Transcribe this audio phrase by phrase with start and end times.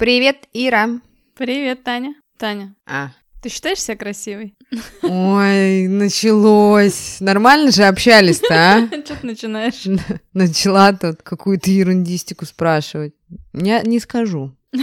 [0.00, 0.98] Привет, Ира.
[1.36, 2.14] Привет, Таня.
[2.38, 3.10] Таня, А.
[3.42, 4.56] ты считаешь себя красивой?
[5.02, 7.18] Ой, началось.
[7.20, 8.86] Нормально же общались-то, а?
[9.04, 9.86] Что ты начинаешь?
[10.32, 13.12] Начала тут какую-то ерундистику спрашивать.
[13.52, 14.56] Не, не скажу.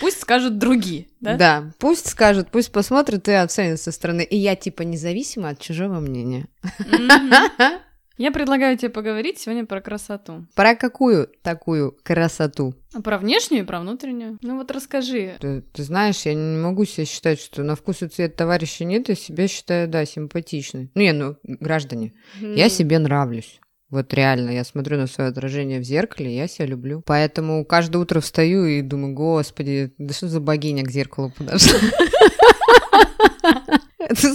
[0.00, 1.36] Пусть скажут другие, да?
[1.36, 4.22] Да, пусть скажут, пусть посмотрят и оценят со стороны.
[4.22, 6.48] И я типа независима от чужого мнения.
[8.18, 10.46] Я предлагаю тебе поговорить сегодня про красоту.
[10.54, 12.74] Про какую такую красоту?
[12.94, 14.38] А Про внешнюю и про внутреннюю.
[14.42, 15.36] Ну вот расскажи.
[15.40, 19.08] Ты, ты знаешь, я не могу себя считать, что на вкус и цвет товарища нет,
[19.08, 20.90] я себя считаю, да, симпатичной.
[20.94, 23.60] Ну, я, ну, граждане, я М, себе нравлюсь.
[23.88, 27.02] Вот реально, я смотрю на свое отражение в зеркале, я себя люблю.
[27.06, 31.78] Поэтому каждое утро встаю и думаю, господи, да что за богиня к зеркалу подошла?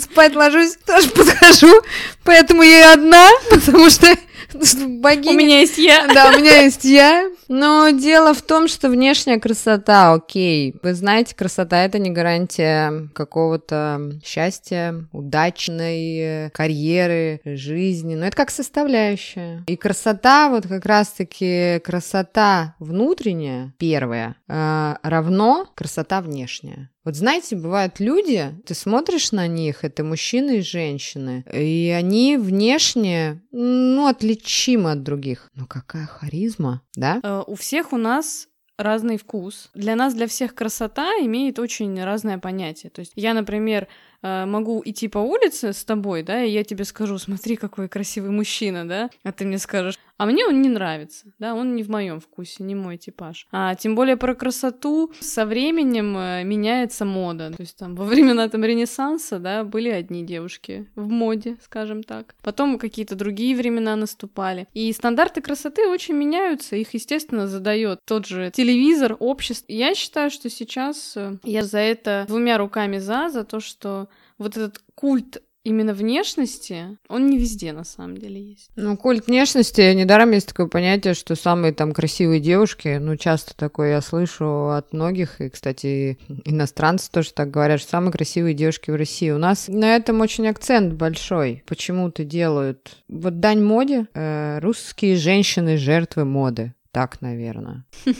[0.01, 1.81] Спать ложусь, тоже подхожу,
[2.23, 4.07] поэтому я и одна, потому что
[4.53, 5.33] богиня...
[5.33, 6.07] У меня есть я.
[6.07, 7.29] Да, у меня есть я.
[7.47, 10.75] Но дело в том, что внешняя красота, окей.
[10.83, 18.15] Вы знаете, красота это не гарантия какого-то счастья, удачной карьеры, жизни.
[18.15, 19.63] Но это как составляющая.
[19.67, 26.89] И красота, вот как раз-таки красота внутренняя, первая, э, равно красота внешняя.
[27.07, 33.41] Вот знаете, бывают люди, ты смотришь на них, это мужчины и женщины, и они внешне,
[33.53, 35.49] ну, отличимы от других.
[35.55, 37.21] Но какая харизма, да?
[37.23, 39.69] Э, У всех у нас разный вкус.
[39.73, 42.89] Для нас, для всех красота имеет очень разное понятие.
[42.89, 43.87] То есть я, например,
[44.21, 48.87] могу идти по улице с тобой, да, и я тебе скажу, смотри, какой красивый мужчина,
[48.87, 52.19] да, а ты мне скажешь, а мне он не нравится, да, он не в моем
[52.19, 53.47] вкусе, не мой типаж.
[53.51, 57.51] А тем более про красоту со временем э, меняется мода.
[57.51, 62.35] То есть там во времена там Ренессанса, да, были одни девушки в моде, скажем так.
[62.41, 64.67] Потом какие-то другие времена наступали.
[64.73, 66.75] И стандарты красоты очень меняются.
[66.75, 69.71] Их, естественно, задает тот же телевизор, общество.
[69.71, 74.06] Я считаю, что сейчас э, я за это двумя руками за, за то, что
[74.37, 78.69] вот этот культ именно внешности, он не везде на самом деле есть.
[78.77, 83.91] Ну, культ внешности, недаром есть такое понятие, что самые там красивые девушки, ну, часто такое
[83.91, 88.95] я слышу от многих, и, кстати, иностранцы тоже так говорят, что самые красивые девушки в
[88.95, 89.29] России.
[89.29, 91.63] У нас на этом очень акцент большой.
[91.67, 96.73] Почему-то делают вот дань моде, э, русские женщины жертвы моды.
[96.91, 97.85] Так, наверное.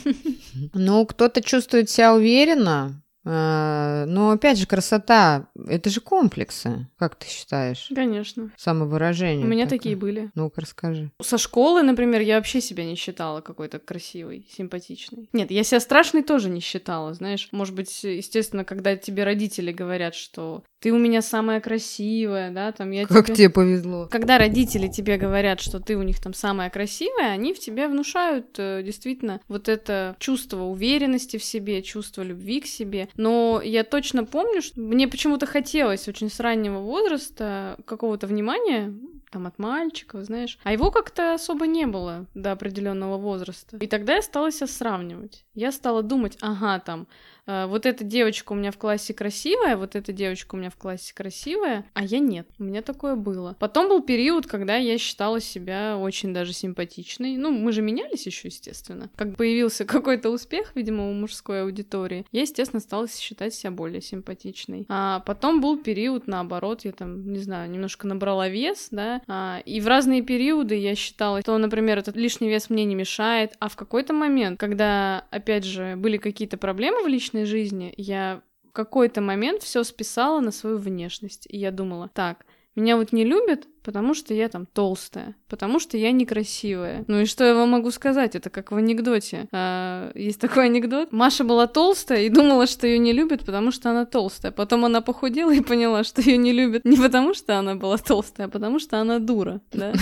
[0.74, 7.90] Ну, кто-то чувствует себя уверенно, но опять же, красота это же комплексы, как ты считаешь?
[7.94, 8.50] Конечно.
[8.56, 9.44] Самовыражение.
[9.44, 9.78] У меня такое.
[9.78, 10.30] такие были.
[10.34, 11.10] Ну-ка, расскажи.
[11.20, 15.28] Со школы, например, я вообще себя не считала какой-то красивой, симпатичной.
[15.32, 17.48] Нет, я себя страшной тоже не считала, знаешь.
[17.52, 22.90] Может быть, естественно, когда тебе родители говорят, что ты у меня самая красивая, да, там
[22.90, 23.36] я Как тебе...
[23.36, 24.08] тебе повезло.
[24.10, 28.56] Когда родители тебе говорят, что ты у них там самая красивая, они в тебе внушают
[28.58, 33.08] э, действительно вот это чувство уверенности в себе, чувство любви к себе.
[33.16, 38.94] Но я точно помню, что мне почему-то хотелось очень с раннего возраста какого-то внимания
[39.30, 43.76] там от мальчиков, знаешь, а его как-то особо не было до определенного возраста.
[43.76, 45.44] И тогда я стала себя сравнивать.
[45.54, 47.06] Я стала думать, ага, там,
[47.48, 51.12] вот эта девочка у меня в классе красивая, вот эта девочка у меня в классе
[51.14, 52.46] красивая, а я нет.
[52.58, 53.56] У меня такое было.
[53.58, 57.36] Потом был период, когда я считала себя очень даже симпатичной.
[57.36, 59.10] Ну, мы же менялись еще, естественно.
[59.16, 64.86] Как появился какой-то успех, видимо, у мужской аудитории, я, естественно, стала считать себя более симпатичной.
[64.88, 69.80] А потом был период, наоборот, я там, не знаю, немножко набрала вес, да, а, и
[69.80, 73.76] в разные периоды я считала, что, например, этот лишний вес мне не мешает, а в
[73.76, 79.62] какой-то момент, когда, опять же, были какие-то проблемы в личной жизни, я в какой-то момент
[79.62, 81.46] все списала на свою внешность.
[81.50, 82.46] И я думала, так,
[82.78, 87.04] меня вот не любят, потому что я там толстая, потому что я некрасивая.
[87.08, 88.34] Ну и что я вам могу сказать?
[88.34, 89.48] Это как в анекдоте.
[89.50, 91.10] А, есть такой анекдот.
[91.10, 94.52] Маша была толстая и думала, что ее не любят, потому что она толстая.
[94.52, 98.46] Потом она похудела и поняла, что ее не любят не потому, что она была толстая,
[98.46, 99.92] а потому что она дура, да?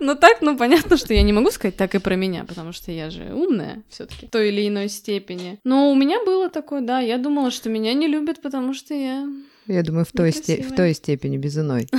[0.00, 2.92] Ну так, ну понятно, что я не могу сказать так и про меня, потому что
[2.92, 5.58] я же умная все таки в той или иной степени.
[5.64, 9.26] Но у меня было такое, да, я думала, что меня не любят, потому что я...
[9.68, 11.88] Я думаю, в той, сте- в той степени без иной.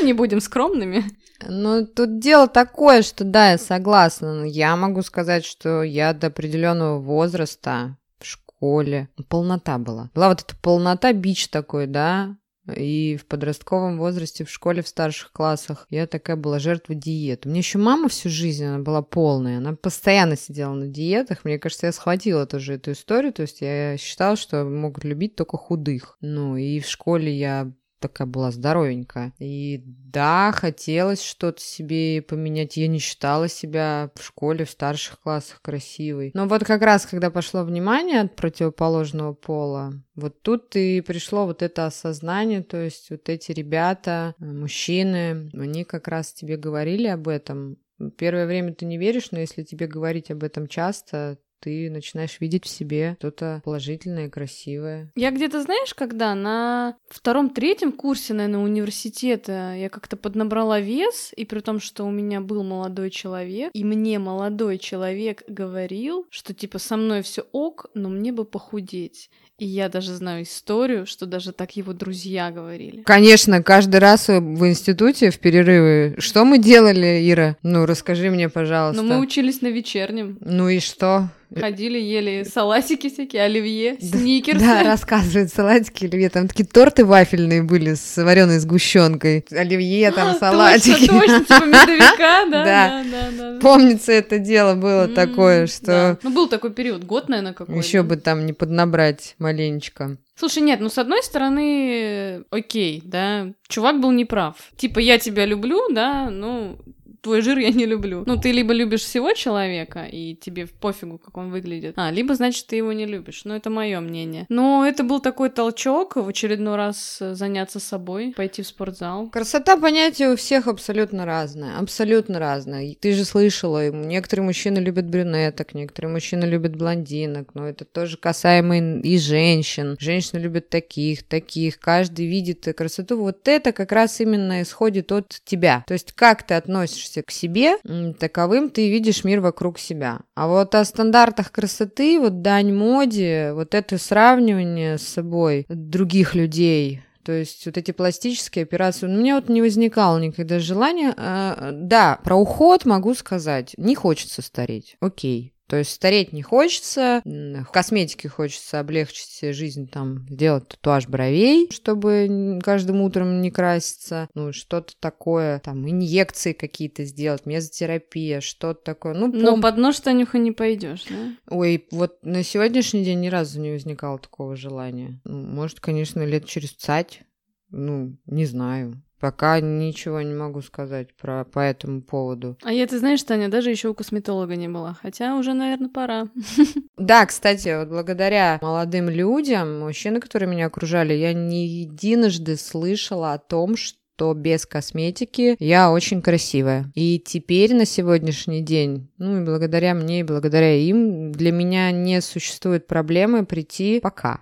[0.00, 1.04] Ну, не будем скромными.
[1.46, 4.34] Ну, тут дело такое, что да, я согласна.
[4.34, 10.10] но Я могу сказать, что я до определенного возраста в школе полнота была.
[10.14, 12.36] Была вот эта полнота, бич такой, да,
[12.74, 17.46] И в подростковом возрасте, в школе, в старших классах, я такая была жертва диет.
[17.46, 21.44] У меня еще мама всю жизнь, она была полная, она постоянно сидела на диетах.
[21.44, 25.56] Мне кажется, я схватила тоже эту историю, то есть я считала, что могут любить только
[25.56, 26.16] худых.
[26.20, 29.32] Ну, и в школе я такая была здоровенькая.
[29.38, 32.76] И да, хотелось что-то себе поменять.
[32.76, 36.30] Я не считала себя в школе, в старших классах красивой.
[36.34, 41.62] Но вот как раз, когда пошло внимание от противоположного пола, вот тут и пришло вот
[41.62, 47.76] это осознание, то есть вот эти ребята, мужчины, они как раз тебе говорили об этом.
[48.16, 52.64] Первое время ты не веришь, но если тебе говорить об этом часто, ты начинаешь видеть
[52.64, 55.10] в себе что-то положительное красивое.
[55.14, 61.60] Я где-то, знаешь, когда на втором-третьем курсе, наверное, университета я как-то поднабрала вес, и при
[61.60, 66.96] том, что у меня был молодой человек, и мне молодой человек говорил, что типа со
[66.96, 69.30] мной все ок, но мне бы похудеть.
[69.58, 73.02] И я даже знаю историю, что даже так его друзья говорили.
[73.02, 76.14] Конечно, каждый раз в институте в перерывы.
[76.18, 77.56] Что мы делали, Ира?
[77.64, 79.02] Ну, расскажи мне, пожалуйста.
[79.02, 80.38] Ну, мы учились на вечернем.
[80.40, 81.30] Ну и что?
[81.54, 84.60] Ходили, ели салатики всякие, оливье, сникерсы.
[84.60, 86.28] Да, рассказывают салатики, оливье.
[86.28, 89.46] Там такие торты вафельные были с вареной сгущенкой.
[89.50, 91.06] Оливье, там салатики.
[91.06, 93.60] Точно, точно, типа медовика, да, да, да.
[93.60, 96.18] Помнится, это дело было такое, что...
[96.22, 97.80] Ну, был такой период, год, наверное, какой-то.
[97.80, 100.18] Еще бы там не поднабрать маленечко.
[100.34, 104.56] Слушай, нет, ну с одной стороны, окей, да, чувак был неправ.
[104.76, 106.78] Типа, я тебя люблю, да, ну,
[107.20, 108.24] твой жир я не люблю.
[108.26, 112.66] Ну, ты либо любишь всего человека, и тебе пофигу, как он выглядит, а, либо, значит,
[112.66, 113.42] ты его не любишь.
[113.44, 114.46] Ну, это мое мнение.
[114.48, 119.28] Но это был такой толчок в очередной раз э, заняться собой, пойти в спортзал.
[119.30, 121.78] Красота понятия у всех абсолютно разная.
[121.78, 122.94] Абсолютно разная.
[123.00, 129.00] Ты же слышала, некоторые мужчины любят брюнеток, некоторые мужчины любят блондинок, но это тоже касаемо
[129.00, 129.96] и женщин.
[129.98, 131.78] Женщины любят таких, таких.
[131.78, 133.18] Каждый видит красоту.
[133.18, 135.84] Вот это как раз именно исходит от тебя.
[135.86, 137.76] То есть как ты относишься относишься к себе,
[138.14, 140.20] таковым ты видишь мир вокруг себя.
[140.34, 147.02] А вот о стандартах красоты, вот дань моде, вот это сравнивание с собой других людей,
[147.24, 151.12] то есть вот эти пластические операции, у меня вот не возникало никогда желания.
[151.16, 155.52] А, да, про уход могу сказать, не хочется стареть, окей.
[155.68, 162.58] То есть стареть не хочется, в косметике хочется облегчить жизнь, там, сделать татуаж бровей, чтобы
[162.64, 169.12] каждым утром не краситься, ну, что-то такое, там, инъекции какие-то сделать, мезотерапия, что-то такое.
[169.12, 169.42] Ну, пом...
[169.42, 171.36] Но под нож, Танюха, не пойдешь, да?
[171.50, 175.20] Ой, вот на сегодняшний день ни разу не возникало такого желания.
[175.24, 177.20] Ну, может, конечно, лет через цать,
[177.68, 179.02] ну, не знаю.
[179.20, 182.56] Пока ничего не могу сказать про, по этому поводу.
[182.62, 184.96] А я, ты знаешь, Таня, даже еще у косметолога не была.
[185.02, 186.28] Хотя уже, наверное, пора.
[186.96, 193.38] Да, кстати, вот благодаря молодым людям, мужчины, которые меня окружали, я не единожды слышала о
[193.38, 196.90] том, что что без косметики я очень красивая.
[196.96, 202.20] И теперь на сегодняшний день, ну и благодаря мне, и благодаря им, для меня не
[202.20, 204.40] существует проблемы прийти пока.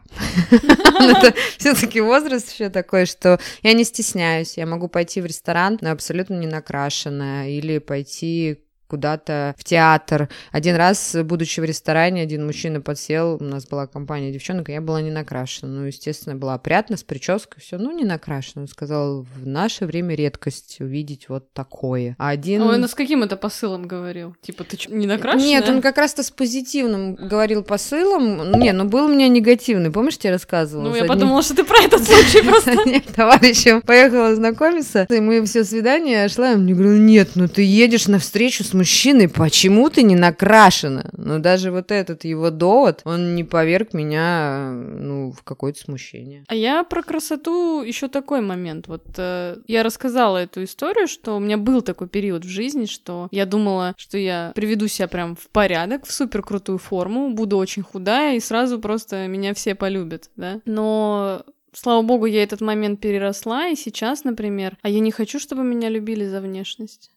[0.50, 4.56] Это все-таки возраст еще такой, что я не стесняюсь.
[4.56, 10.28] Я могу пойти в ресторан, но абсолютно не накрашенная, или пойти куда-то в театр.
[10.52, 14.80] Один раз, будучи в ресторане, один мужчина подсел, у нас была компания девчонок, и я
[14.80, 15.72] была не накрашена.
[15.72, 18.62] Ну, естественно, была опрятна, с прической, все, ну, не накрашена.
[18.62, 22.16] Он сказал, в наше время редкость увидеть вот такое.
[22.18, 22.62] А один...
[22.62, 24.34] Ой, ну с каким это посылом говорил?
[24.42, 25.44] Типа, ты что, не накрашена?
[25.44, 28.52] Нет, он как раз-то с позитивным говорил посылом.
[28.58, 30.88] Не, ну был у меня негативный, помнишь, я рассказывала?
[30.88, 31.08] Ну, я одним...
[31.08, 32.76] подумала, что ты про этот случай просто.
[32.86, 37.62] Нет, товарищем поехала знакомиться, и мы все свидание шла, и мне говорю, нет, ну ты
[37.62, 41.10] едешь на встречу с мужчиной, почему ты не накрашена?
[41.16, 46.44] Но даже вот этот его довод, он не поверг меня, ну, в какое-то смущение.
[46.48, 48.88] А я про красоту еще такой момент.
[48.88, 53.28] Вот э, я рассказала эту историю, что у меня был такой период в жизни, что
[53.30, 57.82] я думала, что я приведу себя прям в порядок, в супер крутую форму, буду очень
[57.82, 60.60] худая, и сразу просто меня все полюбят, да.
[60.64, 61.44] Но
[61.78, 65.90] Слава богу, я этот момент переросла, и сейчас, например, а я не хочу, чтобы меня
[65.90, 67.10] любили за внешность.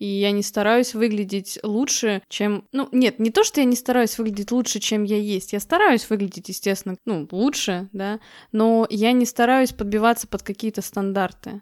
[0.00, 2.64] И я не стараюсь выглядеть лучше, чем...
[2.72, 5.52] Ну, нет, не то, что я не стараюсь выглядеть лучше, чем я есть.
[5.52, 8.18] Я стараюсь выглядеть, естественно, ну, лучше, да,
[8.50, 11.60] но я не стараюсь подбиваться под какие-то стандарты.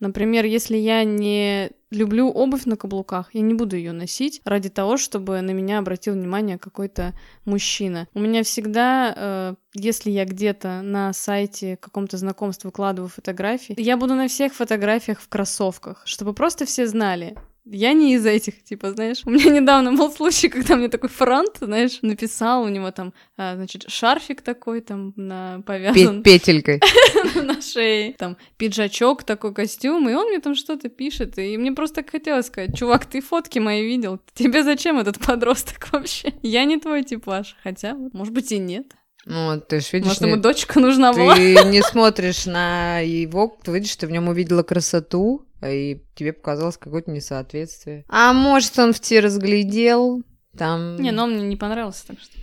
[0.00, 4.96] Например, если я не люблю обувь на каблуках, я не буду ее носить ради того,
[4.96, 7.14] чтобы на меня обратил внимание какой-то
[7.44, 8.08] мужчина.
[8.14, 14.14] У меня всегда, э, если я где-то на сайте каком-то знакомств выкладываю фотографии, я буду
[14.14, 19.22] на всех фотографиях в кроссовках, чтобы просто все знали, я не из этих, типа, знаешь.
[19.24, 23.56] У меня недавно был случай, когда мне такой фронт, знаешь, написал, у него там, а,
[23.56, 26.22] значит, шарфик такой там на повязан.
[26.22, 26.80] Петелькой.
[27.34, 28.14] на шее.
[28.18, 31.38] Там пиджачок такой, костюм, и он мне там что-то пишет.
[31.38, 34.20] И мне просто так хотелось сказать, чувак, ты фотки мои видел?
[34.34, 36.32] Тебе зачем этот подросток вообще?
[36.42, 37.56] Я не твой типаж.
[37.62, 38.86] Хотя, может быть, и нет.
[39.28, 41.36] Ну, ты ж видишь, Может, ему дочка нужна ты была?
[41.64, 47.10] не смотришь на его, ты видишь, ты в нем увидела красоту, и тебе показалось какое-то
[47.10, 48.04] несоответствие.
[48.08, 50.22] А может, он в тебе разглядел,
[50.56, 50.96] там...
[50.96, 52.38] Не, но он мне не понравился, так что.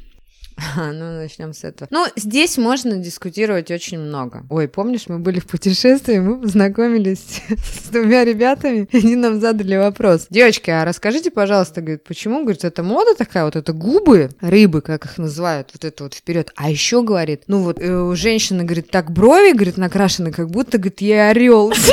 [0.78, 1.88] ну, начнем с этого.
[1.92, 4.46] Ну, здесь можно дискутировать очень много.
[4.50, 9.78] Ой, помнишь, мы были в путешествии, мы познакомились с двумя ребятами, и они нам задали
[9.78, 10.28] вопрос.
[10.30, 15.06] Девочки, а расскажите, пожалуйста, говорит, почему, говорит, это мода такая, вот это губы, рыбы, как
[15.06, 16.52] их называют, вот это вот вперед.
[16.56, 20.78] А еще, говорит, ну вот, э, у женщины, говорит, так брови, говорит, накрашены, как будто,
[20.78, 21.74] говорит, ей орел.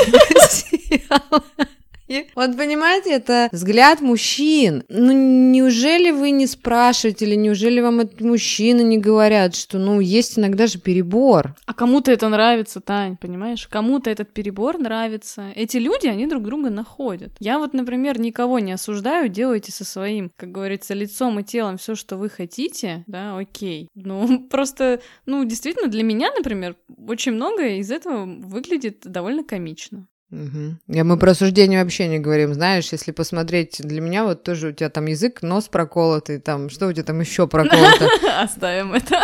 [2.10, 4.82] И Вот понимаете, это взгляд мужчин.
[4.88, 10.36] Ну, неужели вы не спрашиваете, или неужели вам это мужчины не говорят, что, ну, есть
[10.36, 11.54] иногда же перебор?
[11.66, 13.68] А кому-то это нравится, Тань, понимаешь?
[13.68, 15.52] Кому-то этот перебор нравится.
[15.54, 17.30] Эти люди, они друг друга находят.
[17.38, 21.94] Я вот, например, никого не осуждаю, делайте со своим, как говорится, лицом и телом все,
[21.94, 23.88] что вы хотите, да, окей.
[23.94, 26.74] Ну, просто, ну, действительно, для меня, например,
[27.06, 30.08] очень многое из этого выглядит довольно комично.
[30.30, 30.78] Мгм.
[30.86, 34.72] Я, мы про осуждение вообще не говорим, знаешь, если посмотреть, для меня вот тоже у
[34.72, 38.08] тебя там язык, нос проколотый, там, что у тебя там еще проколото?
[38.40, 39.22] Оставим это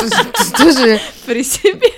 [0.59, 1.91] Тоже при себе.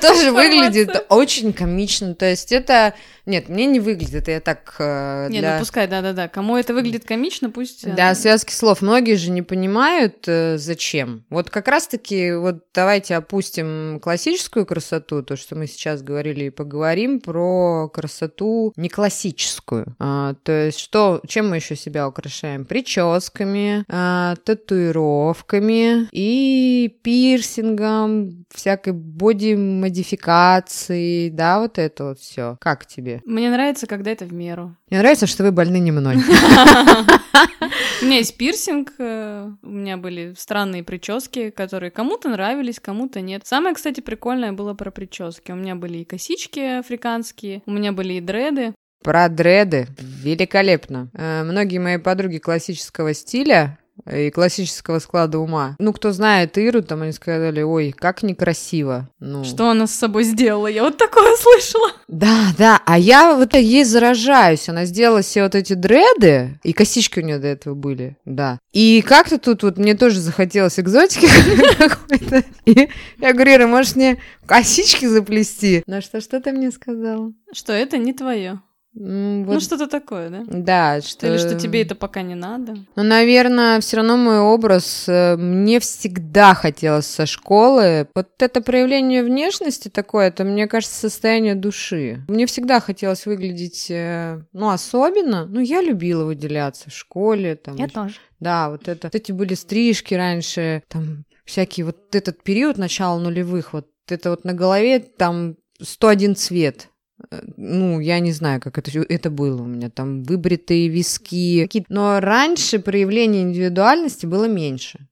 [0.00, 2.14] тоже выглядит очень комично.
[2.14, 2.94] То есть это...
[3.26, 5.54] Нет, мне не выглядит, это я так э, Не, для...
[5.54, 6.28] ну пускай, да-да-да.
[6.28, 7.84] Кому это выглядит комично, пусть...
[7.84, 8.82] э, Да, связки слов.
[8.82, 11.24] Многие же не понимают, э, зачем.
[11.30, 17.18] Вот как раз-таки, вот давайте опустим классическую красоту, то, что мы сейчас говорили, и поговорим
[17.20, 19.96] про красоту не классическую.
[19.98, 22.66] А, то есть что, чем мы еще себя украшаем?
[22.66, 32.58] Прическами, а, татуировками и пирсингом, всякой боди-модификацией, да, вот это вот все.
[32.60, 33.13] Как тебе?
[33.24, 34.76] Мне нравится, когда это в меру.
[34.90, 36.16] Мне нравится, что вы больны не мной.
[38.02, 43.42] У меня есть пирсинг, э, у меня были странные прически, которые кому-то нравились, кому-то нет.
[43.46, 45.52] Самое, кстати, прикольное было про прически.
[45.52, 48.74] У меня были и косички африканские, у меня были и дреды.
[49.02, 49.86] Про дреды.
[49.98, 51.10] Великолепно.
[51.14, 53.78] Э, Многие мои подруги классического стиля
[54.10, 55.76] и классического склада ума.
[55.78, 59.08] Ну, кто знает Иру, там они сказали, ой, как некрасиво.
[59.20, 60.66] Ну, Что она с собой сделала?
[60.66, 61.92] Я вот такое слышала.
[62.08, 64.68] Да, да, а я вот ей заражаюсь.
[64.68, 68.58] Она сделала себе вот эти дреды, и косички у нее до этого были, да.
[68.72, 71.28] И как-то тут вот мне тоже захотелось экзотики
[71.78, 72.44] какой-то.
[72.66, 75.82] Я говорю, Ира, можешь мне косички заплести?
[75.86, 77.32] На что, что ты мне сказала?
[77.52, 78.60] Что это не твое.
[78.96, 80.42] Ну, вот что-то такое, да?
[80.46, 81.26] Да, что...
[81.26, 82.76] Или что тебе это пока не надо.
[82.94, 88.06] Ну, наверное, все равно мой образ э, мне всегда хотелось со школы.
[88.14, 92.24] Вот это проявление внешности такое, это, мне кажется, состояние души.
[92.28, 95.46] Мне всегда хотелось выглядеть, э, ну, особенно.
[95.46, 97.56] Ну, я любила выделяться в школе.
[97.56, 98.14] Там, тоже.
[98.38, 99.08] Да, вот это.
[99.08, 104.44] Вот эти были стрижки раньше, там, всякие вот этот период начала нулевых, вот это вот
[104.44, 106.88] на голове там 101 цвет.
[107.30, 109.90] Э, Ну, я не знаю, как это, это было у меня.
[109.90, 111.68] Там выбритые виски.
[111.88, 115.08] Но раньше проявление индивидуальности было меньше.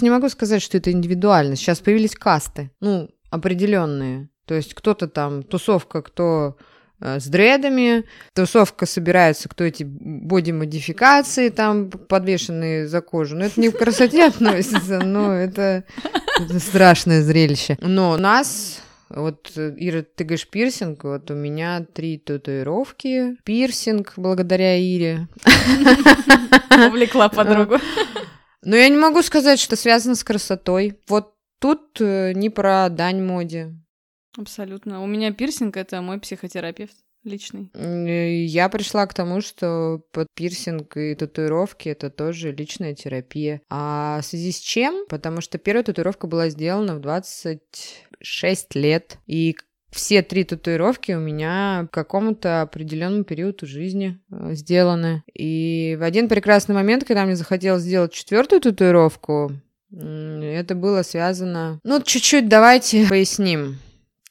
[0.00, 1.62] Не могу сказать, что это индивидуальность.
[1.62, 4.28] Сейчас появились касты, ну, определенные.
[4.46, 6.56] То есть кто-то там, тусовка, кто
[7.00, 8.04] э, с дредами,
[8.34, 13.36] тусовка собирается, кто эти боди-модификации там подвешенные за кожу.
[13.36, 15.84] Но это не к красоте относится, но это,
[16.40, 17.78] это страшное зрелище.
[17.80, 23.36] Но у нас вот, Ира, ты говоришь пирсинг, вот у меня три татуировки.
[23.44, 25.28] Пирсинг благодаря Ире.
[26.88, 27.76] Увлекла подругу.
[28.62, 30.98] Но я не могу сказать, что связано с красотой.
[31.06, 33.74] Вот тут э, не про дань моде.
[34.36, 35.02] Абсолютно.
[35.02, 37.70] У меня пирсинг— это мой психотерапевт личный.
[37.74, 43.60] Э, Я пришла к тому, что под пирсинг и татуировки это тоже личная терапия.
[43.68, 45.06] А в связи с чем?
[45.08, 49.18] Потому что первая татуировка была сделана в 26 лет.
[49.26, 49.56] И
[49.90, 55.22] все три татуировки у меня к какому-то определенному периоду жизни э, сделаны.
[55.32, 59.52] И в один прекрасный момент, когда мне захотелось сделать четвертую татуировку,
[59.92, 61.78] это было связано...
[61.84, 63.78] Ну, чуть-чуть давайте поясним.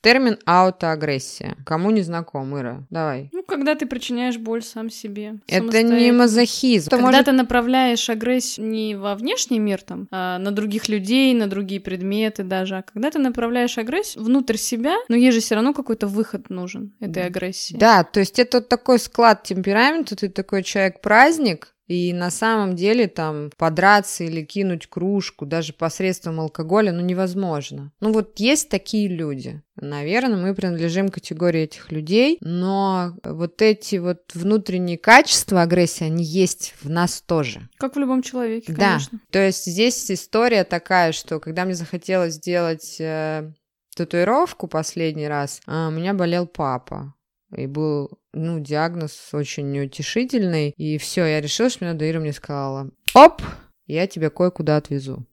[0.04, 1.56] Термин аутоагрессия.
[1.66, 2.84] Кому не знаком, Ира?
[2.90, 3.30] Давай.
[3.32, 5.36] Ну, когда ты причиняешь боль сам себе.
[5.48, 6.88] Это не мазохизм.
[6.88, 11.34] Это Когда может- ты направляешь агрессию не во внешний мир, там, а на других людей,
[11.34, 15.56] на другие предметы даже, а когда ты направляешь агрессию внутрь себя, но ей же все
[15.56, 17.78] равно какой-то выход нужен этой агрессии.
[17.78, 23.08] Да, то есть это вот такой склад темперамента, ты такой человек-праздник, И на самом деле
[23.08, 27.92] там подраться или кинуть кружку даже посредством алкоголя, ну, невозможно.
[28.00, 29.62] Ну, вот есть такие люди.
[29.75, 36.24] Наверное, мы принадлежим к категории этих людей, но вот эти вот внутренние качества агрессии, они
[36.24, 37.68] есть в нас тоже.
[37.78, 39.20] Как в любом человеке, Да, конечно.
[39.32, 43.52] то есть здесь история такая, что когда мне захотелось сделать э,
[43.96, 47.13] татуировку последний раз, а, у меня болел папа.
[47.56, 50.74] И был, ну, диагноз очень неутешительный.
[50.78, 53.42] И все, я решила, что мне надо, Ира мне сказала, оп,
[53.88, 55.25] я тебя кое-куда отвезу.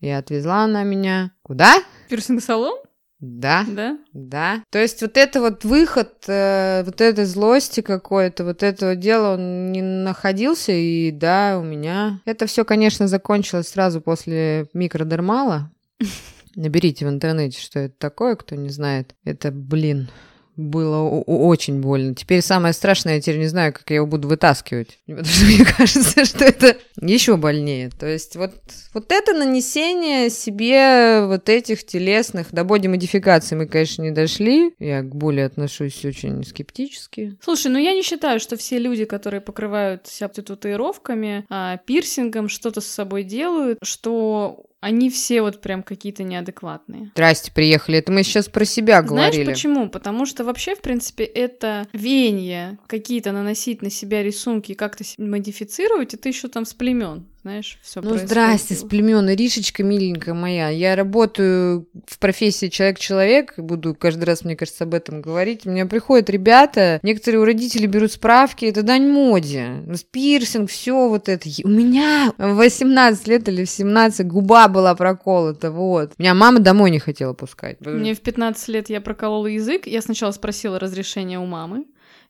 [0.00, 1.32] И отвезла она меня.
[1.42, 1.74] Куда?
[2.08, 2.78] Пирсинг-салон?
[3.20, 3.64] Да.
[3.66, 3.98] Да?
[4.12, 4.62] Да.
[4.70, 9.72] То есть вот это вот выход, э, вот этой злости какой-то, вот этого дела он
[9.72, 12.20] не находился, и да, у меня...
[12.26, 15.70] Это все, конечно, закончилось сразу после микродермала.
[16.54, 19.14] Наберите в интернете, что это такое, кто не знает.
[19.24, 20.10] Это, блин,
[20.56, 22.14] было очень больно.
[22.14, 24.98] Теперь самое страшное, я теперь не знаю, как я его буду вытаскивать.
[25.06, 27.90] Потому что мне кажется, что это еще больнее.
[27.90, 28.52] То есть вот,
[28.92, 34.74] вот это нанесение себе вот этих телесных, до боди-модификации мы, конечно, не дошли.
[34.78, 37.36] Я к боли отношусь очень скептически.
[37.42, 42.80] Слушай, ну я не считаю, что все люди, которые покрывают себя татуировками, а, пирсингом, что-то
[42.80, 47.10] с собой делают, что они все вот прям какие-то неадекватные.
[47.14, 47.98] Здрасте, приехали.
[47.98, 49.44] Это мы сейчас про себя Знаешь говорили.
[49.50, 49.88] почему?
[49.88, 56.12] Потому что вообще, в принципе, это веяние какие-то наносить на себя рисунки и как-то модифицировать,
[56.12, 60.70] это еще там с племен, знаешь, все Ну, здрасте, с племен, Иришечка, миленькая моя.
[60.70, 65.66] Я работаю в профессии человек-человек, буду каждый раз, мне кажется, об этом говорить.
[65.66, 69.84] У меня приходят ребята, некоторые у родителей берут справки, это дань моде.
[70.10, 71.46] Пирсинг, все вот это.
[71.64, 76.12] У меня в 18 лет или в 17 губа была проколота, вот.
[76.18, 77.78] Меня мама домой не хотела пускать.
[77.80, 79.86] Мне в 15 лет я проколола язык.
[79.86, 81.84] Я сначала спросила разрешение у мамы.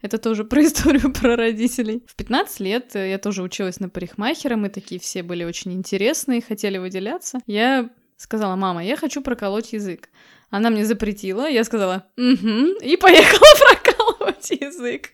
[0.04, 2.02] Это тоже про историю про родителей.
[2.06, 4.54] В 15 лет э, я тоже училась на парикмахера.
[4.54, 7.38] Мы такие все были очень интересные, хотели выделяться.
[7.46, 10.10] Я сказала, мама, я хочу проколоть язык.
[10.50, 11.48] Она мне запретила.
[11.48, 13.46] Я сказала, угу, и поехала
[13.82, 15.08] прокалывать язык.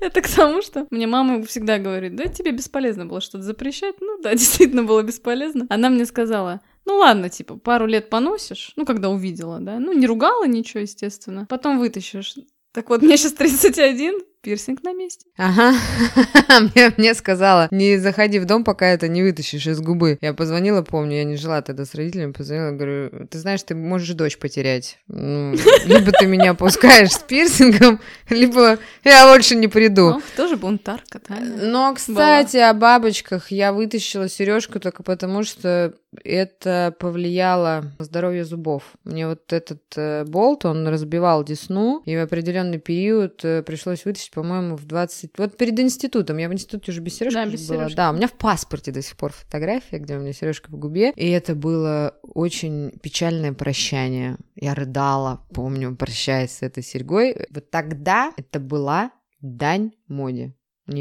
[0.00, 3.94] Это к тому, что мне мама всегда говорит, да тебе бесполезно было что-то запрещать.
[4.00, 5.66] Ну да, действительно было бесполезно.
[5.68, 10.08] Она мне сказала, ну ладно, типа, пару лет поносишь, ну, когда увидела, да, ну, не
[10.08, 12.34] ругала ничего, естественно, потом вытащишь.
[12.72, 15.26] Так вот, мне сейчас 31, пирсинг на месте.
[15.36, 15.72] Ага.
[16.74, 20.18] мне, мне сказала, не заходи в дом, пока это не вытащишь из губы.
[20.20, 24.14] Я позвонила, помню, я не жила тогда с родителями, позвонила, говорю, ты знаешь, ты можешь
[24.14, 24.98] дочь потерять.
[25.06, 30.16] Ну, либо ты меня пускаешь с пирсингом, либо я больше не приду.
[30.16, 31.56] Ох, тоже бунтарка, Таня.
[31.62, 38.92] Но, кстати, о бабочках я вытащила сережку только потому, что это повлияло на здоровье зубов.
[39.04, 44.30] Мне вот этот э, болт, он разбивал десну, и в определенный период э, пришлось вытащить,
[44.32, 45.38] по-моему, в 20...
[45.38, 46.38] Вот перед институтом.
[46.38, 47.78] Я в институте уже без сережки Да, без была.
[47.78, 47.96] сережки.
[47.96, 51.12] Да, у меня в паспорте до сих пор фотография, где у меня сережка в губе.
[51.16, 54.36] И это было очень печальное прощание.
[54.56, 57.46] Я рыдала, помню, прощаясь с этой серьгой.
[57.50, 60.54] Вот тогда это была дань моде.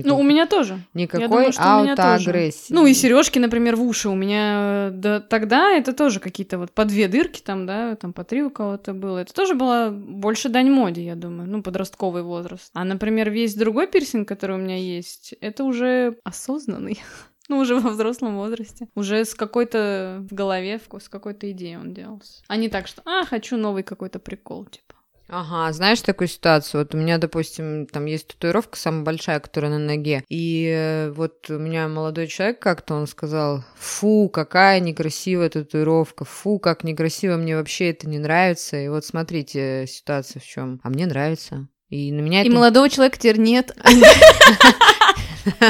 [0.04, 0.80] Ну, у меня тоже.
[0.94, 2.74] Никакой думаю, аутоагрессии.
[2.74, 4.10] Ну, и сережки, например, в уши.
[4.10, 8.14] У меня э, да, тогда это тоже какие-то вот по две дырки там, да, там
[8.14, 9.20] по три у кого-то было.
[9.20, 12.72] Это тоже было больше дань моде, я думаю, ну, подростковый возраст.
[12.74, 17.00] А, например, весь другой пирсинг, который у меня есть, это уже осознанный.
[17.50, 18.88] Ну, уже во взрослом возрасте.
[18.96, 22.42] Уже с какой-то в голове, с какой-то идеей он делался.
[22.48, 24.91] А не так, что, а, хочу новый какой-то прикол, типа.
[25.34, 26.82] Ага, знаешь такую ситуацию?
[26.82, 30.26] Вот у меня, допустим, там есть татуировка самая большая, которая на ноге.
[30.28, 36.60] И э, вот у меня молодой человек как-то, он сказал, фу, какая некрасивая татуировка, фу,
[36.60, 38.76] как некрасиво, мне вообще это не нравится.
[38.76, 40.82] И вот смотрите, ситуация в чем.
[40.84, 41.70] А мне нравится.
[41.88, 42.56] И на меня И это...
[42.56, 43.72] молодого человека теперь нет.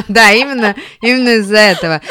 [0.10, 2.02] Да, именно, именно из-за этого.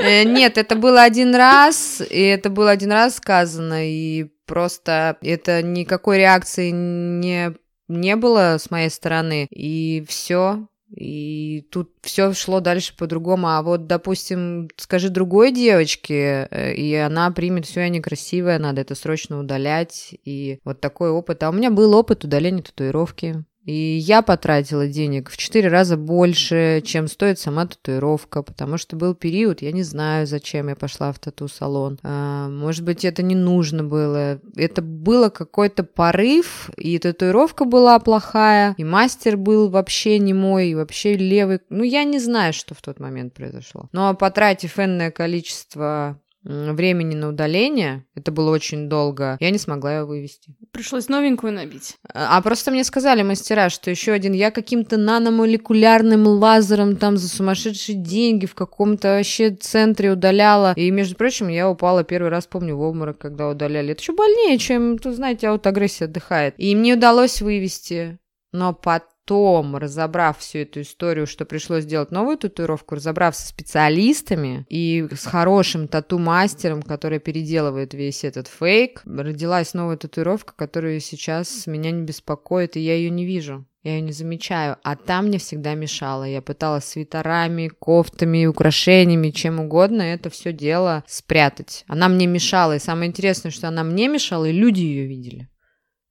[0.00, 5.62] Э, Нет, это было один раз, и это было один раз сказано, и просто это
[5.62, 7.54] никакой реакции не,
[7.86, 10.66] не было с моей стороны, и все.
[10.90, 13.48] И тут все шло дальше по-другому.
[13.48, 18.94] А вот, допустим, скажи другой девочке, э, и она примет все, я некрасивая, надо это
[18.94, 20.14] срочно удалять.
[20.24, 21.42] И вот такой опыт.
[21.42, 23.44] А у меня был опыт удаления татуировки.
[23.68, 29.14] И я потратила денег в четыре раза больше, чем стоит сама татуировка, потому что был
[29.14, 31.98] период, я не знаю, зачем я пошла в тату-салон.
[32.02, 34.40] А, может быть, это не нужно было.
[34.56, 40.74] Это было какой-то порыв, и татуировка была плохая, и мастер был вообще не мой, и
[40.74, 41.60] вообще левый.
[41.68, 43.90] Ну, я не знаю, что в тот момент произошло.
[43.92, 50.08] Но потратив энное количество времени на удаление, это было очень долго, я не смогла его
[50.08, 50.54] вывести.
[50.72, 51.96] Пришлось новенькую набить.
[52.12, 57.96] А просто мне сказали мастера, что еще один я каким-то наномолекулярным лазером там за сумасшедшие
[57.96, 60.72] деньги в каком-то вообще центре удаляла.
[60.76, 63.92] И, между прочим, я упала первый раз, помню, в обморок, когда удаляли.
[63.92, 66.54] Это еще больнее, чем, тут, знаете, аутоагрессия отдыхает.
[66.56, 68.18] И мне удалось вывести.
[68.52, 74.64] Но потом потом, разобрав всю эту историю, что пришлось сделать новую татуировку, разобрав со специалистами
[74.70, 81.90] и с хорошим тату-мастером, который переделывает весь этот фейк, родилась новая татуировка, которая сейчас меня
[81.90, 83.66] не беспокоит, и я ее не вижу.
[83.82, 86.24] Я ее не замечаю, а там мне всегда мешало.
[86.24, 91.84] Я пыталась свитерами, кофтами, украшениями, чем угодно это все дело спрятать.
[91.86, 95.48] Она мне мешала, и самое интересное, что она мне мешала, и люди ее видели.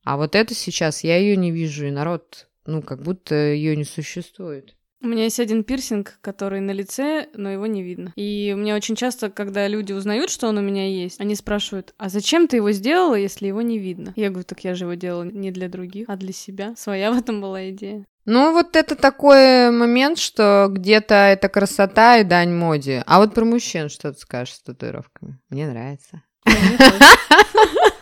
[0.03, 3.85] А вот это сейчас я ее не вижу, и народ ну, как будто ее не
[3.85, 4.75] существует.
[5.01, 8.13] У меня есть один пирсинг, который на лице, но его не видно.
[8.15, 12.09] И мне очень часто, когда люди узнают, что он у меня есть, они спрашивают, а
[12.09, 14.13] зачем ты его сделала, если его не видно?
[14.15, 16.73] Я говорю, так я же его делала не для других, а для себя.
[16.75, 18.05] Своя в этом была идея.
[18.25, 23.03] Ну, вот это такой момент, что где-то это красота и дань моде.
[23.05, 25.39] А вот про мужчин что ты скажешь с татуировками?
[25.49, 26.23] Мне нравится.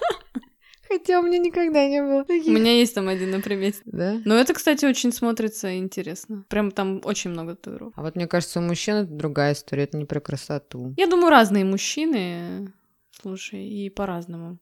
[0.98, 2.48] Хотя у меня никогда не было таких.
[2.48, 3.80] У меня есть там один на примете.
[3.86, 4.22] Да?
[4.24, 6.46] Но это, кстати, очень смотрится интересно.
[6.48, 7.94] Прям там очень много татуировок.
[7.98, 10.94] А вот мне кажется, у мужчин это другая история, это не про красоту.
[10.96, 12.72] Я думаю, разные мужчины,
[13.12, 14.58] слушай, и по-разному.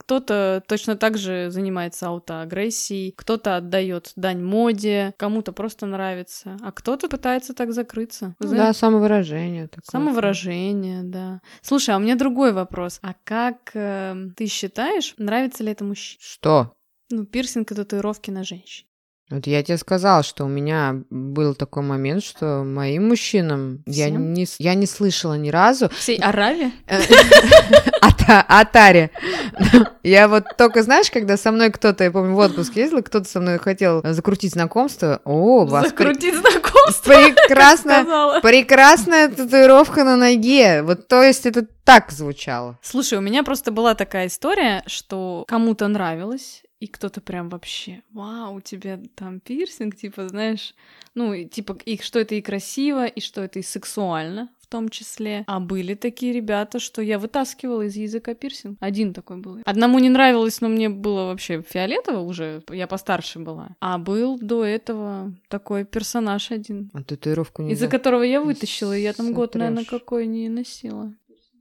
[0.00, 7.08] Кто-то точно так же занимается аутоагрессией, кто-то отдает дань моде, кому-то просто нравится, а кто-то
[7.08, 8.34] пытается так закрыться.
[8.40, 9.68] Ну, да, самовыражение.
[9.68, 9.84] Такое.
[9.92, 11.42] Самовыражение, да.
[11.60, 12.98] Слушай, а у меня другой вопрос.
[13.02, 16.18] А как э, ты считаешь, нравится ли это мужчине?
[16.22, 16.72] Что?
[17.10, 18.89] Ну, пирсинг и татуировки на женщине.
[19.30, 24.46] Вот я тебе сказала, что у меня был такой момент, что моим мужчинам я не,
[24.58, 25.88] я не слышала ни разу.
[25.90, 26.72] Всей Аравии?
[28.30, 29.10] Атаре.
[30.02, 33.40] Я вот только, знаешь, когда со мной кто-то, я помню, в отпуск ездила, кто-то со
[33.40, 35.20] мной хотел закрутить знакомство.
[35.24, 37.12] О, вас Закрутить знакомство?
[37.12, 40.82] Прекрасная, прекрасная татуировка на ноге.
[40.82, 42.78] Вот то есть это так звучало.
[42.82, 48.56] Слушай, у меня просто была такая история, что кому-то нравилось, и кто-то прям вообще, вау,
[48.56, 50.74] у тебя там пирсинг, типа, знаешь,
[51.14, 55.44] ну, типа, и что это и красиво, и что это и сексуально в том числе.
[55.46, 58.78] А были такие ребята, что я вытаскивала из языка пирсинг.
[58.80, 59.58] Один такой был.
[59.64, 63.70] Одному не нравилось, но мне было вообще фиолетово уже, я постарше была.
[63.80, 66.90] А был до этого такой персонаж один.
[66.94, 71.12] А татуировку не Из-за которого я вытащила, и я там год, наверное, какой не носила.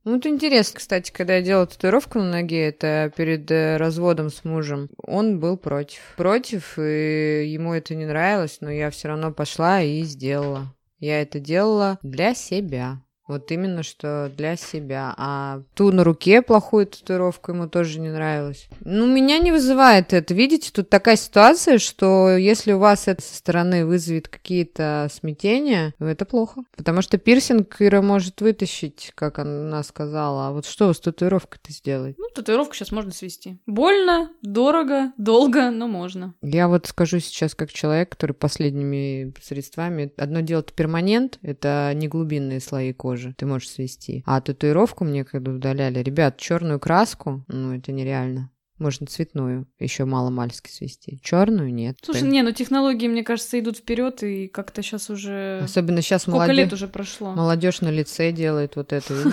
[0.06, 4.46] Ну, это интересно, кстати, когда я делала татуировку на ноге, это перед э, разводом с
[4.46, 6.00] мужем, он был против.
[6.16, 10.74] Против, и ему это не нравилось, но я все равно пошла и сделала.
[11.00, 13.02] Я это делала для себя.
[13.30, 15.14] Вот именно что для себя.
[15.16, 18.68] А ту на руке плохую татуировку ему тоже не нравилось.
[18.82, 20.34] Ну, меня не вызывает это.
[20.34, 26.26] Видите, тут такая ситуация, что если у вас это со стороны вызовет какие-то смятения, это
[26.26, 26.64] плохо.
[26.76, 30.48] Потому что пирсинг Ира может вытащить, как она сказала.
[30.48, 32.16] А вот что с татуировкой-то сделать?
[32.18, 33.60] Ну, татуировку сейчас можно свести.
[33.68, 36.34] Больно, дорого, долго, но можно.
[36.42, 40.12] Я вот скажу сейчас как человек, который последними средствами...
[40.18, 44.24] Одно дело это перманент, это не глубинные слои кожи, кожи ты можешь свести.
[44.26, 48.52] А татуировку мне когда удаляли, ребят, черную краску, ну это нереально.
[48.80, 51.20] Можно цветную еще мало мальски свести.
[51.22, 51.98] Черную нет.
[52.02, 55.60] Слушай, не, ну технологии, мне кажется, идут вперед и как-то сейчас уже.
[55.64, 56.58] Особенно сейчас Сколько молодежь.
[56.58, 57.32] лет уже прошло?
[57.32, 59.14] Молодежь на лице делает вот это.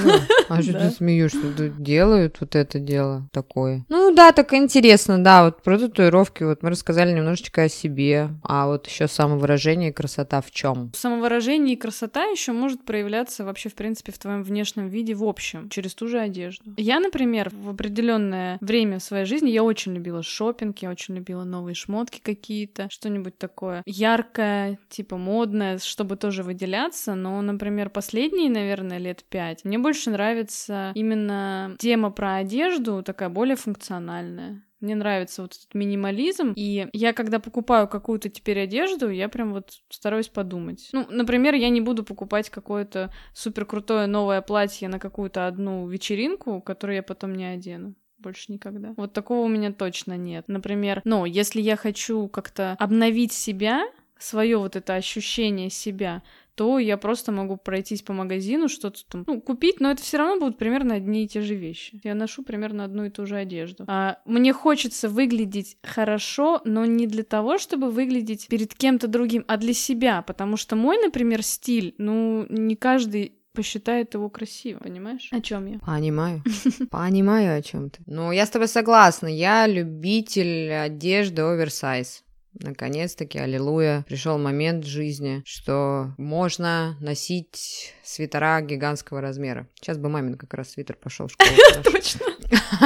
[0.48, 1.40] А что ты смеешься?
[1.76, 3.85] Делают вот это дело такое.
[3.88, 5.44] Ну да, так интересно, да.
[5.44, 8.30] Вот про татуировки вот мы рассказали немножечко о себе.
[8.44, 10.92] А вот еще самовыражение и красота в чем?
[10.94, 15.68] Самовыражение и красота еще может проявляться вообще, в принципе, в твоем внешнем виде в общем,
[15.68, 16.74] через ту же одежду.
[16.76, 21.16] Я, например, в определенное время в своей жизни жизни я очень любила шопинг, я очень
[21.16, 27.14] любила новые шмотки какие-то, что-нибудь такое яркое, типа модное, чтобы тоже выделяться.
[27.14, 33.57] Но, например, последние, наверное, лет пять мне больше нравится именно тема про одежду, такая более
[33.57, 34.62] функциональная.
[34.81, 36.53] Мне нравится вот этот минимализм.
[36.55, 40.90] И я, когда покупаю какую-то теперь одежду, я прям вот стараюсь подумать.
[40.92, 46.61] Ну, например, я не буду покупать какое-то супер крутое новое платье на какую-то одну вечеринку,
[46.61, 48.94] которую я потом не одену больше никогда.
[48.96, 50.46] Вот такого у меня точно нет.
[50.48, 53.85] Например, ну, если я хочу как-то обновить себя,
[54.18, 56.22] свое вот это ощущение себя,
[56.55, 60.40] то я просто могу пройтись по магазину, что-то там, ну, купить, но это все равно
[60.40, 62.00] будут примерно одни и те же вещи.
[62.02, 63.85] Я ношу примерно одну и ту же одежду.
[63.88, 69.59] А мне хочется выглядеть хорошо, но не для того, чтобы выглядеть перед кем-то другим, а
[69.59, 75.29] для себя, потому что мой, например, стиль, ну, не каждый посчитает его красивым, понимаешь?
[75.33, 75.79] О чем я?
[75.79, 76.42] Понимаю.
[76.90, 78.03] Понимаю, о чем ты.
[78.07, 79.27] Ну, я с тобой согласна.
[79.27, 82.23] Я любитель одежды оверсайз.
[82.61, 89.69] Наконец-таки, аллилуйя, пришел момент в жизни, что можно носить свитера гигантского размера.
[89.75, 91.51] Сейчас бы мамин как раз свитер пошел в школу.
[91.85, 92.27] Точно.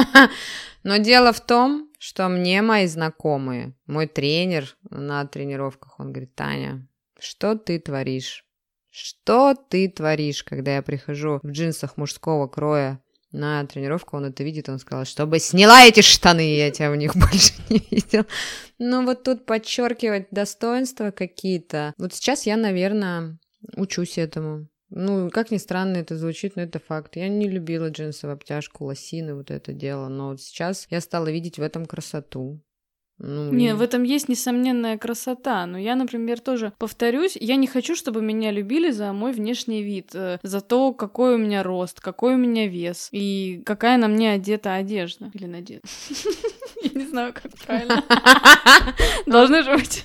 [0.83, 6.87] Но дело в том, что мне мои знакомые, мой тренер на тренировках, он говорит, Таня,
[7.19, 8.45] что ты творишь?
[8.91, 13.01] Что ты творишь, когда я прихожу в джинсах мужского кроя
[13.31, 17.15] на тренировку, он это видит, он сказал, чтобы сняла эти штаны, я тебя в них
[17.15, 18.25] больше не видел.
[18.79, 21.93] Ну вот тут подчеркивать достоинства какие-то.
[21.97, 23.39] Вот сейчас я, наверное,
[23.77, 24.67] учусь этому.
[24.89, 27.15] Ну, как ни странно это звучит, но это факт.
[27.15, 30.09] Я не любила джинсы в обтяжку, лосины, вот это дело.
[30.09, 32.61] Но вот сейчас я стала видеть в этом красоту.
[33.23, 33.73] Ну, не, и...
[33.73, 35.65] в этом есть несомненная красота.
[35.65, 40.11] Но я, например, тоже повторюсь, я не хочу, чтобы меня любили за мой внешний вид,
[40.13, 44.31] э, за то, какой у меня рост, какой у меня вес и какая на мне
[44.31, 45.29] одета одежда.
[45.33, 45.87] Или надета.
[46.81, 48.03] Я не знаю, как правильно.
[49.25, 50.03] Должны же быть.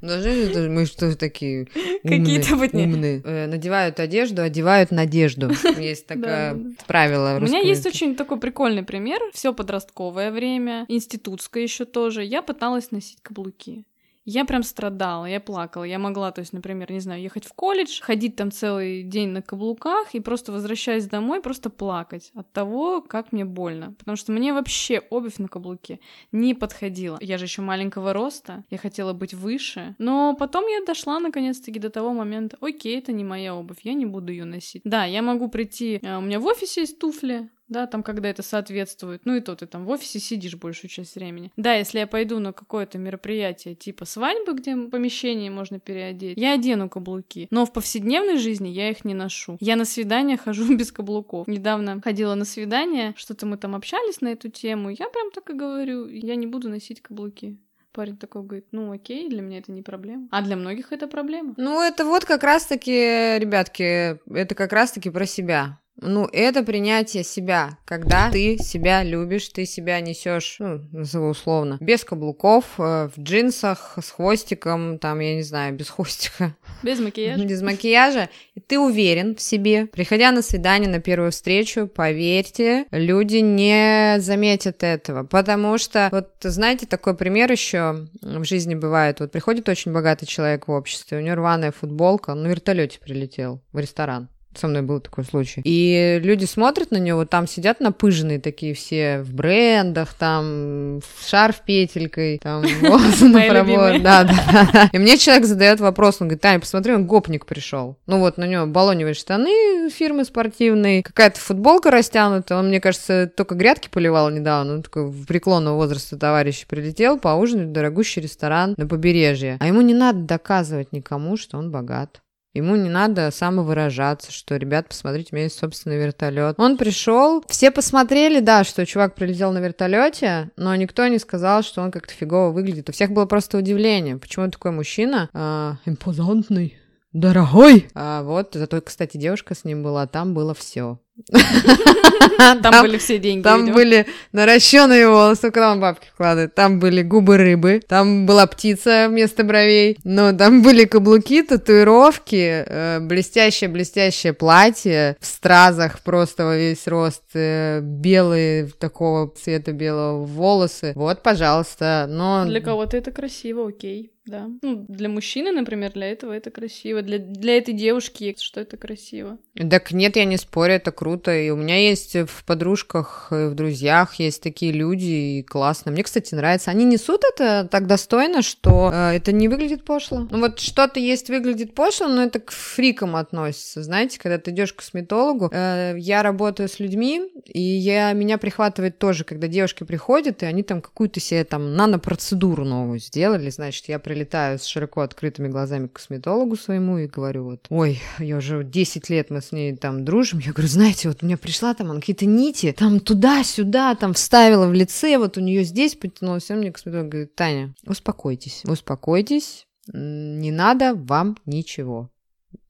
[0.00, 1.66] Должны мы что такие
[2.02, 3.22] Какие-то быть умные.
[3.24, 5.50] Э, надевают одежду, одевают надежду.
[5.78, 7.38] Есть такое правило.
[7.38, 9.20] У меня есть очень такой прикольный пример.
[9.32, 12.24] Все подростковое время, институтское еще тоже.
[12.24, 13.84] Я пыталась носить каблуки.
[14.26, 15.84] Я прям страдала, я плакала.
[15.84, 19.42] Я могла, то есть, например, не знаю, ехать в колледж, ходить там целый день на
[19.42, 23.94] каблуках и просто возвращаясь домой, просто плакать от того, как мне больно.
[23.98, 26.00] Потому что мне вообще обувь на каблуке
[26.32, 27.18] не подходила.
[27.20, 29.94] Я же еще маленького роста, я хотела быть выше.
[29.98, 34.06] Но потом я дошла наконец-таки до того момента, окей, это не моя обувь, я не
[34.06, 34.82] буду ее носить.
[34.84, 38.42] Да, я могу прийти, э, у меня в офисе есть туфли, да, там, когда это
[38.42, 39.22] соответствует.
[39.24, 41.52] Ну и то ты там в офисе сидишь большую часть времени.
[41.56, 46.88] Да, если я пойду на какое-то мероприятие типа свадьбы, где помещение можно переодеть, я одену
[46.88, 47.46] каблуки.
[47.50, 49.56] Но в повседневной жизни я их не ношу.
[49.60, 51.46] Я на свидание хожу без каблуков.
[51.46, 54.90] Недавно ходила на свидание, что-то мы там общались на эту тему.
[54.90, 57.56] Я прям так и говорю, я не буду носить каблуки.
[57.92, 60.28] Парень такой говорит, ну окей, для меня это не проблема.
[60.30, 61.54] А для многих это проблема.
[61.56, 62.92] Ну это вот как раз-таки,
[63.38, 65.80] ребятки, это как раз-таки про себя.
[66.02, 72.04] Ну, это принятие себя, когда ты себя любишь, ты себя несешь, ну, назову условно, без
[72.04, 76.56] каблуков, э, в джинсах, с хвостиком, там, я не знаю, без хвостика.
[76.82, 77.44] Без макияжа.
[77.44, 78.30] Без макияжа.
[78.54, 79.86] И ты уверен в себе.
[79.86, 85.24] Приходя на свидание, на первую встречу, поверьте, люди не заметят этого.
[85.24, 89.20] Потому что, вот, знаете, такой пример еще в жизни бывает.
[89.20, 93.60] Вот приходит очень богатый человек в обществе, у него рваная футболка, он на вертолете прилетел
[93.72, 94.30] в ресторан.
[94.54, 95.62] Со мной был такой случай.
[95.64, 102.38] И люди смотрят на него, там сидят напыженные такие все в брендах, там шарф петелькой,
[102.38, 104.00] там волосы на пробор.
[104.00, 104.90] Да, да.
[104.92, 107.96] И мне человек задает вопрос, он говорит, Таня, посмотри, он гопник пришел.
[108.06, 113.54] Ну вот, на него баллоневые штаны фирмы спортивные, какая-то футболка растянутая, он, мне кажется, только
[113.54, 118.86] грядки поливал недавно, он такой в преклонного возраста товарищ прилетел поужинать в дорогущий ресторан на
[118.86, 119.58] побережье.
[119.60, 122.20] А ему не надо доказывать никому, что он богат.
[122.52, 126.56] Ему не надо самовыражаться, что, ребят, посмотрите, у меня есть собственный вертолет.
[126.58, 131.80] Он пришел, все посмотрели, да, что чувак прилетел на вертолете, но никто не сказал, что
[131.80, 132.88] он как-то фигово выглядит.
[132.88, 136.76] У всех было просто удивление, почему такой мужчина э, импозантный,
[137.12, 137.88] дорогой.
[137.94, 140.98] А вот, зато, кстати, девушка с ним была, там было все.
[142.62, 143.42] Там были все деньги.
[143.42, 146.54] Там были наращенные волосы, куда он бабки вкладывает.
[146.54, 153.00] Там были губы рыбы, там была птица вместо бровей, но там были каблуки, татуировки, э,
[153.00, 160.92] блестящее-блестящее платье в стразах просто во весь рост, э, белые, такого цвета белого волосы.
[160.94, 162.44] Вот, пожалуйста, но...
[162.46, 164.48] Для кого-то это красиво, окей да.
[164.62, 167.02] Ну, для мужчины, например, для этого это красиво.
[167.02, 169.38] Для, для этой девушки, что это красиво.
[169.70, 171.09] Так нет, я не спорю, это круто.
[171.16, 175.92] И у меня есть в подружках, в друзьях есть такие люди, и классно.
[175.92, 176.70] Мне, кстати, нравится.
[176.70, 180.26] Они несут это так достойно, что э, это не выглядит пошло.
[180.30, 183.82] Ну вот что-то есть выглядит пошло, но это к фрикам относится.
[183.82, 188.98] Знаете, когда ты идешь к косметологу, э, я работаю с людьми, и я, меня прихватывает
[188.98, 193.98] тоже, когда девушки приходят, и они там какую-то себе там нанопроцедуру новую сделали, значит, я
[193.98, 199.10] прилетаю с широко открытыми глазами к косметологу своему и говорю вот, ой, я уже 10
[199.10, 202.26] лет мы с ней там дружим, я говорю, знаете, вот у меня пришла там, какие-то
[202.26, 207.08] нити, там туда-сюда, там вставила в лице, вот у нее здесь потянулась, все мне косметолог
[207.08, 212.10] говорит, Таня, успокойтесь, успокойтесь, не надо вам ничего.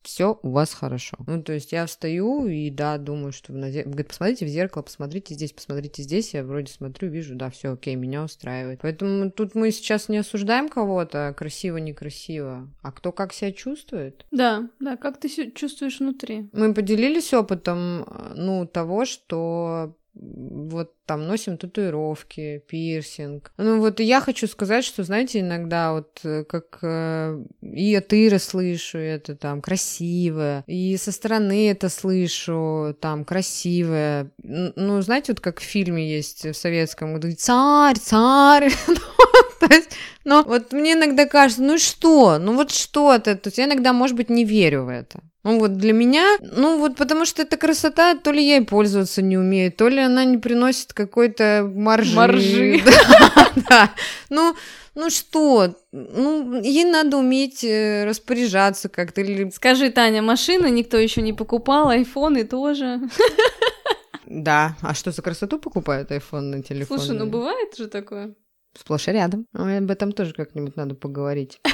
[0.03, 1.17] Все у вас хорошо.
[1.27, 3.53] Ну, то есть я встаю и, да, думаю, что...
[3.53, 3.71] На...
[3.71, 6.35] Говорит, посмотрите в зеркало, посмотрите здесь, посмотрите здесь.
[6.35, 8.81] Я вроде смотрю, вижу, да, все окей, меня устраивает.
[8.83, 14.27] Поэтому тут мы сейчас не осуждаем кого-то, красиво, некрасиво, а кто как себя чувствует.
[14.31, 16.49] Да, да, как ты чувствуешь внутри.
[16.53, 23.53] Мы поделились опытом, ну, того, что вот там носим татуировки, пирсинг.
[23.57, 28.39] Ну вот я хочу сказать, что, знаете, иногда вот э, как э, и от Иры
[28.39, 34.31] слышу это там красиво, и со стороны это слышу там красивое.
[34.43, 38.73] Ну, знаете, вот как в фильме есть в советском, где царь, царь,
[40.25, 44.17] но вот мне иногда кажется, ну что, ну вот что-то, то есть я иногда, может
[44.17, 45.21] быть, не верю в это.
[45.43, 49.23] Ну вот для меня, ну вот потому что эта красота, то ли я и пользоваться
[49.23, 52.15] не умею, то ли она не приносит какой-то маржи.
[52.15, 52.83] Маржи.
[53.69, 53.91] Да.
[54.29, 54.55] Ну,
[54.95, 59.23] ну что, ну ей надо уметь э, распоряжаться как-то.
[59.51, 63.01] Скажи, Таня, машины никто еще не покупал, айфоны тоже.
[64.27, 66.99] Да, а что за красоту покупают айфон на телефон?
[66.99, 68.35] Слушай, ну бывает же такое.
[68.79, 69.47] Сплошь и рядом.
[69.53, 71.61] Об этом тоже как-нибудь надо поговорить.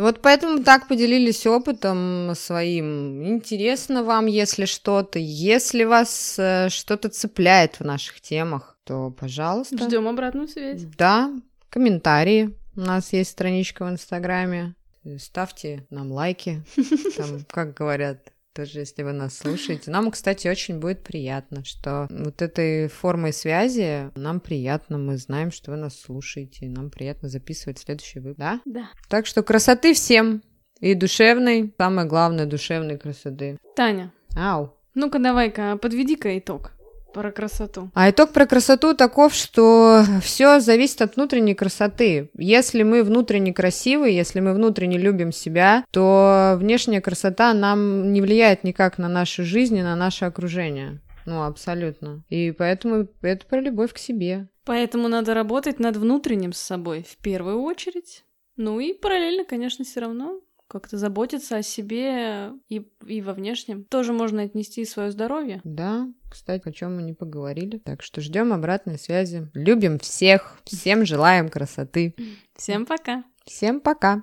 [0.00, 3.22] Вот поэтому так поделились опытом своим.
[3.22, 9.76] Интересно вам, если что-то, если вас э, что-то цепляет в наших темах, то, пожалуйста.
[9.76, 10.84] Ждем обратную связь.
[10.96, 11.30] Да,
[11.68, 12.56] комментарии.
[12.76, 14.74] У нас есть страничка в Инстаграме.
[15.18, 16.62] Ставьте нам лайки.
[17.18, 19.90] Там, как говорят, тоже, если вы нас слушаете.
[19.90, 25.70] Нам, кстати, очень будет приятно, что вот этой формой связи нам приятно, мы знаем, что
[25.70, 28.60] вы нас слушаете, нам приятно записывать следующий выпуск, да?
[28.64, 28.90] Да.
[29.08, 30.42] Так что красоты всем!
[30.80, 33.58] И душевной, самое главное, душевной красоты.
[33.76, 34.12] Таня.
[34.34, 34.74] Ау.
[34.94, 36.72] Ну-ка, давай-ка, подведи-ка итог.
[37.12, 37.90] Про красоту.
[37.94, 42.30] А итог про красоту таков, что все зависит от внутренней красоты.
[42.34, 48.64] Если мы внутренне красивы, если мы внутренне любим себя, то внешняя красота нам не влияет
[48.64, 51.00] никак на нашу жизнь и на наше окружение.
[51.26, 52.24] Ну, абсолютно.
[52.28, 54.48] И поэтому это про любовь к себе.
[54.64, 58.24] Поэтому надо работать над внутренним с собой в первую очередь.
[58.56, 63.84] Ну и параллельно, конечно, все равно как-то заботиться о себе и, и во внешнем.
[63.84, 65.60] Тоже можно отнести свое здоровье.
[65.64, 67.78] Да, кстати, о чем мы не поговорили.
[67.78, 69.50] Так что ждем обратной связи.
[69.52, 72.14] Любим всех, всем желаем красоты.
[72.56, 73.24] Всем пока.
[73.44, 74.18] Всем пока.